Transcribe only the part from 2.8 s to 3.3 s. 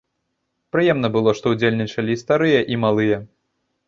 малыя.